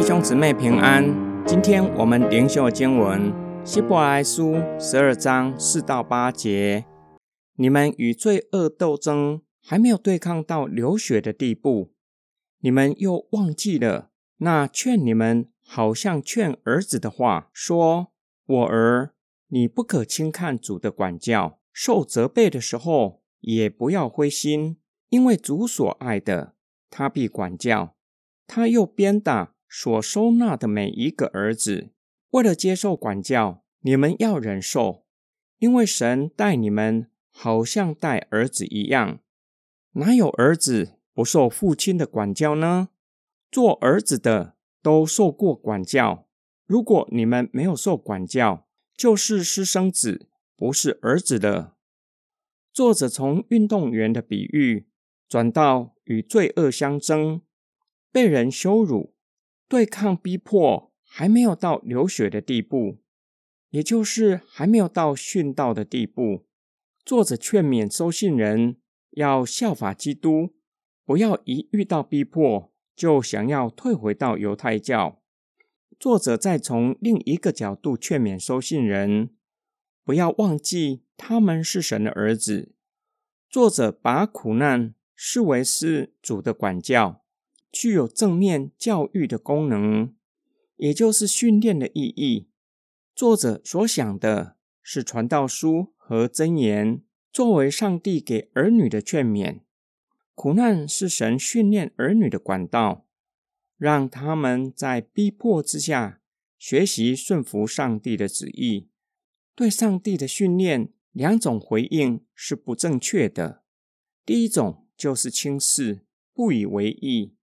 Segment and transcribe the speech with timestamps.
[0.00, 1.04] 弟兄姊妹平安。
[1.46, 3.30] 今天我们灵修经文
[3.66, 6.86] 希伯来书十二章四到八节。
[7.56, 11.92] 你们与罪恶斗争，还没有对抗到流血的地步，
[12.60, 14.08] 你们又忘记了
[14.38, 18.10] 那劝你们好像劝儿子的话，说
[18.48, 19.12] ：“我儿，
[19.48, 24.78] 你不可轻看主的管教，受责备的时候也不要灰心，
[25.10, 26.54] 因为主所爱的，
[26.88, 27.94] 他必管教，
[28.46, 31.90] 他又鞭打。”所收纳的每一个儿子，
[32.30, 35.04] 为了接受管教，你们要忍受，
[35.58, 39.20] 因为神待你们好像待儿子一样。
[39.92, 42.88] 哪有儿子不受父亲的管教呢？
[43.48, 46.26] 做儿子的都受过管教。
[46.66, 51.76] 如果你们没有受管教，就是私生子，不是儿子的。
[52.72, 54.88] 作者从运动员的比喻
[55.28, 57.42] 转到与罪恶相争，
[58.10, 59.14] 被人羞辱。
[59.70, 62.98] 对抗逼迫还没有到流血的地步，
[63.68, 66.44] 也就是还没有到殉道的地步。
[67.04, 68.78] 作者劝勉收信人
[69.12, 70.56] 要效法基督，
[71.04, 75.22] 不要一遇到逼迫就想要退回到犹太教。
[76.00, 79.30] 作者再从另一个角度劝勉收信人，
[80.02, 82.74] 不要忘记他们是神的儿子。
[83.48, 87.19] 作者把苦难视为是主的管教。
[87.72, 90.14] 具有正面教育的功能，
[90.76, 92.48] 也就是训练的意义。
[93.14, 99.60] 作者所想的是传道书和箴言，作为上帝给儿女的劝勉。
[100.34, 103.06] 苦难是神训练儿女的管道，
[103.76, 106.22] 让他们在逼迫之下
[106.58, 108.88] 学习顺服上帝的旨意。
[109.54, 113.62] 对上帝的训练，两种回应是不正确的。
[114.24, 117.34] 第一种就是轻视，不以为意。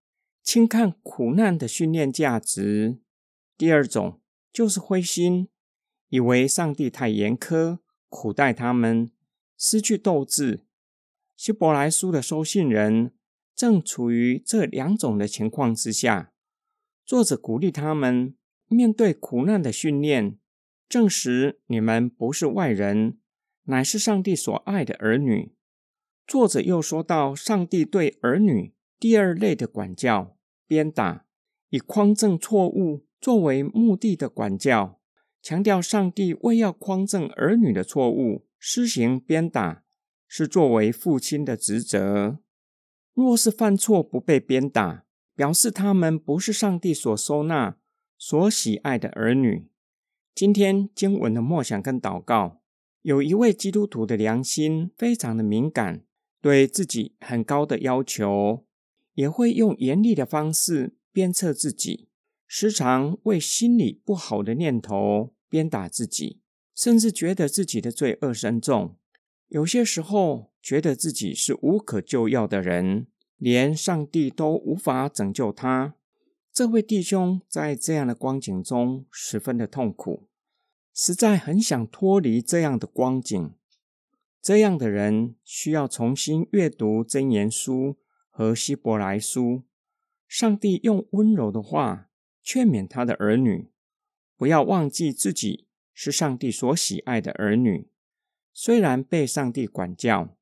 [0.48, 3.00] 轻看苦难的训练价值。
[3.58, 4.22] 第二种
[4.54, 5.50] 就是灰心，
[6.08, 9.12] 以为上帝太严苛，苦待他们，
[9.58, 10.64] 失去斗志。
[11.36, 13.12] 希伯来书的收信人
[13.54, 16.32] 正处于这两种的情况之下。
[17.06, 18.34] 作者鼓励他们
[18.70, 20.38] 面对苦难的训练，
[20.88, 23.20] 证实你们不是外人，
[23.64, 25.54] 乃是上帝所爱的儿女。
[26.26, 30.37] 作者又说到，上帝对儿女第二类的管教。
[30.68, 31.26] 鞭打
[31.70, 35.00] 以匡正错误作为目的的管教，
[35.42, 39.84] 强调上帝为要匡正儿女的错误，施行鞭打
[40.28, 42.40] 是作为父亲的职责。
[43.14, 47.78] 若是犯错不被鞭打，表示他们不是上帝所收纳、
[48.18, 49.68] 所喜爱的儿女。
[50.36, 52.62] 今天经文的默想跟祷告，
[53.02, 56.04] 有一位基督徒的良心非常的敏感，
[56.42, 58.67] 对自己很高的要求。
[59.18, 62.08] 也会用严厉的方式鞭策自己，
[62.46, 66.40] 时常为心里不好的念头鞭打自己，
[66.76, 68.96] 甚至觉得自己的罪恶深重。
[69.48, 73.08] 有些时候，觉得自己是无可救药的人，
[73.38, 75.96] 连上帝都无法拯救他。
[76.54, 80.28] 这位弟兄在这样的光景中十分的痛苦，
[80.94, 83.52] 实在很想脱离这样的光景。
[84.44, 87.98] 这样的人需要重新阅读真言书。
[88.38, 89.64] 和希伯来书，
[90.28, 92.12] 上帝用温柔的话
[92.44, 93.72] 劝勉他的儿女，
[94.36, 97.90] 不要忘记自己是上帝所喜爱的儿女。
[98.54, 100.38] 虽然被上帝管教，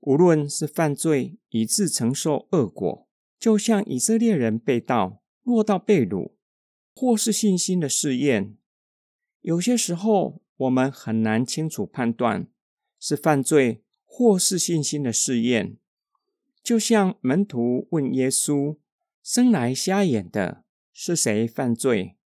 [0.00, 3.06] 无论是犯罪以致承受恶果，
[3.38, 6.32] 就像以色列人被盗落到被掳，
[6.94, 8.56] 或是信心的试验，
[9.42, 12.48] 有些时候我们很难清楚判断
[12.98, 15.76] 是犯罪或是信心的试验。
[16.62, 18.76] 就像门徒问耶稣
[19.22, 22.16] ：“生来瞎眼的是谁犯罪？”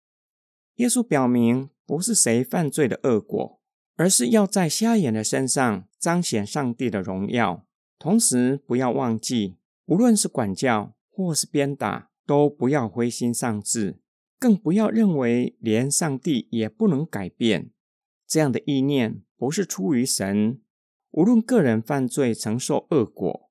[0.77, 3.61] 耶稣表明，不是谁犯罪的恶果，
[3.97, 7.67] 而是要在瞎眼的身上彰显上帝的荣耀。
[7.99, 14.01] 同时，不要忘记，无论是管教或是鞭打，都不要灰心丧志，
[14.41, 17.71] 更不要认为连上帝也不能改变。
[18.27, 20.61] 这样的意念不是出于神。
[21.11, 23.51] 无论个人犯罪承受恶果。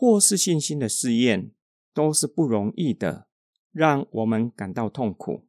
[0.00, 1.50] 或是信心的试验，
[1.92, 3.26] 都是不容易的，
[3.72, 5.48] 让我们感到痛苦。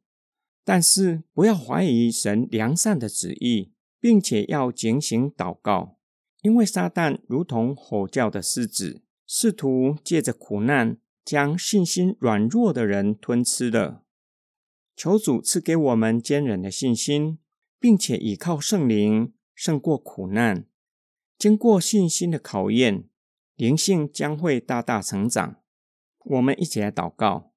[0.64, 3.70] 但是不要怀疑神良善的旨意，
[4.00, 5.98] 并且要警醒祷告，
[6.42, 14.02] 因为撒旦如同吼叫的狮子，试图借着苦难将信心软弱的人吞吃了。
[14.96, 17.38] 求主赐给我们坚韧的信心，
[17.78, 20.66] 并且依靠圣灵胜过苦难，
[21.38, 23.04] 经过信心的考验。
[23.60, 25.60] 灵性将会大大成长。
[26.24, 27.52] 我们一起来祷告：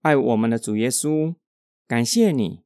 [0.00, 1.34] 爱我们的主耶稣，
[1.86, 2.64] 感谢你，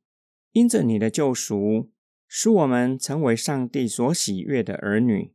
[0.53, 1.91] 因着你的救赎，
[2.29, 5.35] 使我们成为上帝所喜悦的儿女，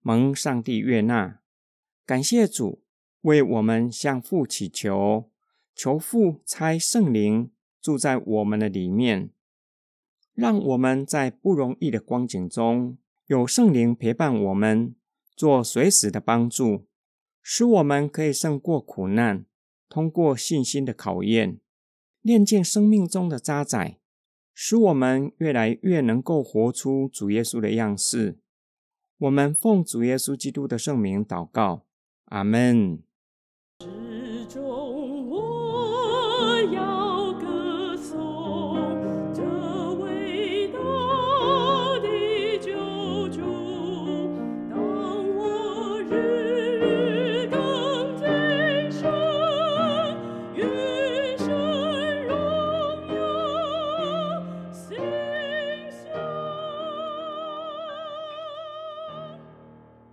[0.00, 1.40] 蒙上帝悦纳。
[2.06, 2.84] 感谢主，
[3.22, 5.28] 为我们向父祈求，
[5.74, 7.50] 求父差圣灵
[7.80, 9.30] 住在我们的里面，
[10.34, 12.96] 让我们在不容易的光景中，
[13.26, 14.94] 有圣灵陪伴我们，
[15.34, 16.86] 做随时的帮助，
[17.42, 19.44] 使我们可以胜过苦难，
[19.88, 21.58] 通过信心的考验。
[22.22, 23.96] 练尽生命中的渣滓，
[24.54, 28.38] 使我们越来越能够活出主耶稣的样式。
[29.18, 31.84] 我们奉主耶稣基督的圣名祷告，
[32.26, 33.02] 阿门。